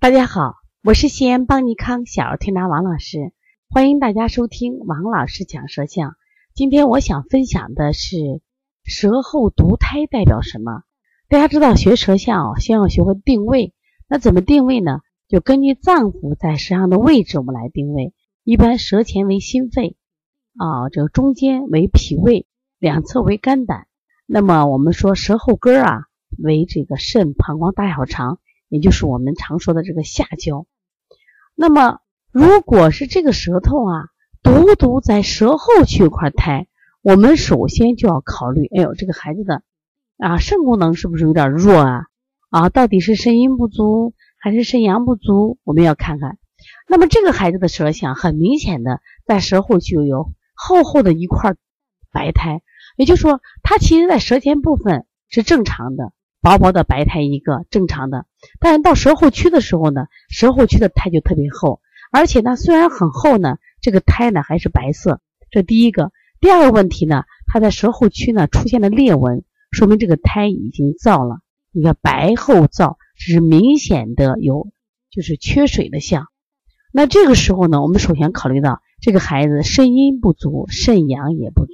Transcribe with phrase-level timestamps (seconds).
[0.00, 0.54] 大家好，
[0.84, 3.32] 我是西安邦尼康小儿推拿王老师，
[3.68, 6.14] 欢迎大家收听王老师讲舌象。
[6.54, 8.40] 今天我想分享的是
[8.84, 10.84] 舌后毒胎代表什么？
[11.28, 13.74] 大家知道学舌象哦，先要学会定位。
[14.06, 15.00] 那怎么定位呢？
[15.26, 18.14] 就根据脏腑在舌上的位置，我们来定位。
[18.44, 19.96] 一般舌前为心肺，
[20.56, 22.46] 啊，这个中间为脾胃，
[22.78, 23.88] 两侧为肝胆。
[24.26, 26.04] 那么我们说舌后根啊，
[26.40, 28.38] 为这个肾、膀胱、大小肠。
[28.68, 30.66] 也就是我们常说的这个下焦。
[31.54, 34.04] 那么，如果是这个舌头啊，
[34.42, 36.68] 独独在舌后区有块苔，
[37.02, 39.62] 我们首先就要考虑，哎呦，这个孩子的
[40.18, 42.02] 啊肾功能是不是有点弱啊？
[42.50, 45.58] 啊，到底是肾阴不足还是肾阳不足？
[45.64, 46.38] 我们要看看。
[46.86, 51.54] 那么这个孩子的舌象很明显的在舌后区有厚厚的一块
[52.12, 52.62] 白苔，
[52.96, 56.12] 也就是说，他其实在舌尖部分是正常的。
[56.40, 58.26] 薄薄的白苔一个正常的，
[58.60, 61.80] 但是到舌后区的时候呢，舌后区的苔就特别厚，
[62.12, 65.20] 而且呢虽然很厚呢，这个苔呢还是白色。
[65.50, 71.40] 这第一个，第二个问题呢，它在舌后区呢出现了裂纹，说明这个苔已经燥了。
[71.72, 74.68] 你看白厚燥，这是明显的有
[75.10, 76.26] 就是缺水的象。
[76.92, 81.72] 那这个时候呢，我们首先考虑到这个孩子肾阴不足，肾阳也不足。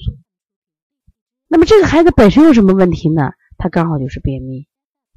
[1.48, 3.32] 那么这个孩子本身有什么问题呢？
[3.64, 4.66] 它刚好就是便秘，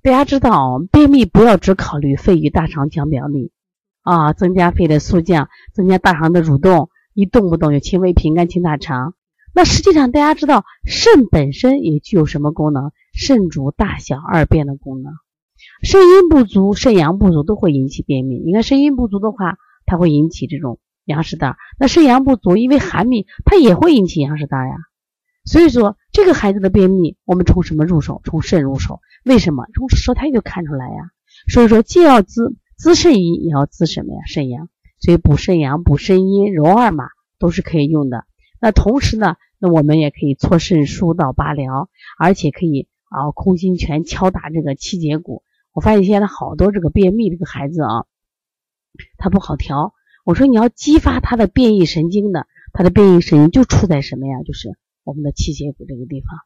[0.02, 3.52] 大家知道，便秘不要只考虑肺与大肠腔表里
[4.04, 9.16] 啊，增加肺的速降，增加大肠的蠕动，一动不动就清胃平肝清大肠。
[9.54, 12.94] 那实际上大家知道，肾本身也具有什么功能？
[13.12, 15.12] 肾主大小二便的功能。
[15.84, 18.40] 肾阴不足、肾阳不足都会引起便秘。
[18.40, 24.74] 你看肾阴不足的话，它会引起这种羊屎蛋；那肾阳不足，因为寒秘，它也会引起羊屎蛋呀。
[25.44, 28.24] 所以说，这个孩子的便秘，我们从什么入手？
[28.24, 29.02] 从肾入手。
[29.24, 29.68] 为什么？
[29.76, 31.12] 从舌苔就看出来呀。
[31.48, 34.22] 所以说，既要滋滋肾阴，也要滋什么呀？
[34.26, 34.68] 肾阳。
[35.00, 37.06] 所以补肾阳、补肾阴、揉二马
[37.38, 38.26] 都是可以用的。
[38.60, 45.44] 那同时呢，那我们也可以搓肾腧到八髎，而且可以啊空心拳敲打这个七节骨。
[45.72, 48.06] 我发现现在好多这个便秘这个孩子啊，
[49.20, 49.94] 他不好调。
[50.26, 54.42] 我说你要激发他的变异神经的，他的变异神经就处在什么呀？
[54.42, 54.76] 就是。
[55.08, 56.42] 我们的气节骨这个地方，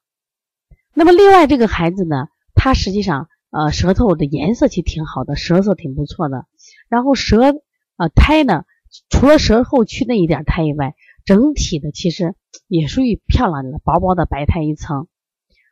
[0.94, 6.46] 那么另外这个孩子呢，他实际上呃舌头的颜色其实挺好的，舌色挺不错的。
[6.88, 7.56] 然后舌
[7.98, 8.66] 呃苔呢，
[9.10, 10.94] 除了舌后区那一点苔以外，
[11.26, 12.36] 整体的其实
[12.68, 15.08] 也属于漂亮的薄薄的白苔一层。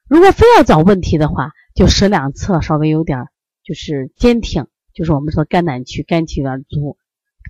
[0.08, 3.28] 如果非要找问题的话，就舌两侧稍微有点
[3.64, 6.98] 就是坚挺，就是我们说肝胆区肝气有点足，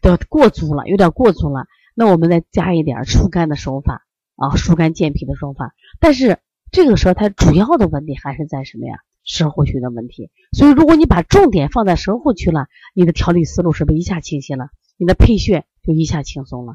[0.02, 4.06] 的过足了，有点过足了，那我们再加一点疏肝的手法。
[4.40, 6.40] 啊，疏肝健脾的方法，但是
[6.72, 8.96] 这个时候它主要的问题还是在什么呀？
[9.26, 10.32] 舌后区的问题。
[10.52, 14.70] 所以如果你把重点放在舌后区了，你的调理思路是不是一下清晰了？
[14.98, 16.74] 你的配穴就一下轻松了。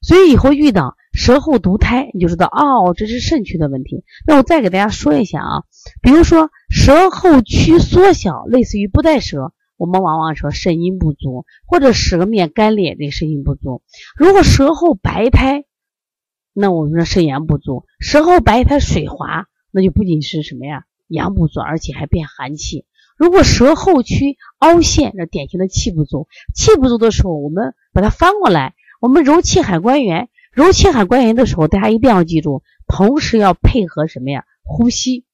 [0.00, 4.04] 所以以后遇到舌后毒苔，你就知道哦，这是肾区的问题。
[4.26, 5.62] 那我再给大家说一下啊，
[6.02, 13.82] 比如说舌后区缩小，类似于不带舌，我们往往说肾阴不足，或者舌面干裂，这肾阴不足。
[14.16, 15.64] 如果舌后白苔，
[16.52, 22.84] 那我们说肾阳不足，舌后白苔水滑，那就不仅是什么呀阳不足，而且还变寒气。
[23.16, 26.26] 如果舌后区凹陷，这典型的气不足。
[26.54, 30.28] 气不足的时候，我们把它翻过来，我们揉气海关元。
[30.50, 34.44] 揉气海关元的时候，大家一定要记住，同时要配合什么呀？
[34.64, 35.24] 呼吸，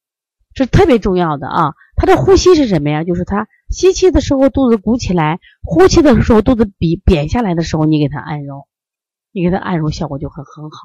[0.53, 1.73] 这特别重要的啊。
[1.95, 3.03] 他的呼吸是什么呀？
[3.03, 8.67] 就是他吸气的时候肚子鼓起来，呼气的时候肚子比扁下来的时候，你给他按揉，
[9.33, 10.77] 你给他按揉效果就会很好。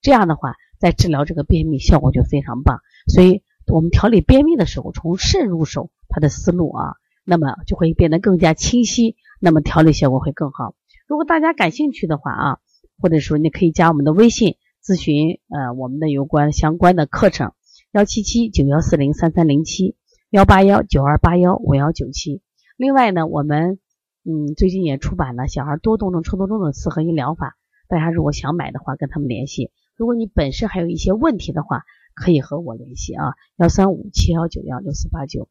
[0.00, 2.80] 这样的话，在治疗这个便秘效果就非常棒。
[3.08, 3.42] 所以，
[3.72, 10.74] 我们调理便秘的时候，从肾入手，它的思路啊，那么就会变得更加清晰，那么调理效果会更好。
[11.08, 12.58] 如果大家感兴趣的话啊，
[13.00, 17.52] 或者说你可以加我们的微信咨询呃我们的有关相关的课程，
[17.92, 19.96] 幺七七九幺四零三三零七
[20.30, 22.42] 幺八幺九二八幺五幺九七。
[22.76, 23.78] 另外呢，我们
[24.24, 27.56] 嗯最近也出版了小孩多动症、抽动症的四合一疗法，
[27.88, 29.70] 大家如果想买的话，跟他们联系。
[29.96, 31.84] 如果你本身还有一些问题的话，
[32.14, 35.48] 可以和我联系啊，幺三五七幺九幺六四八九。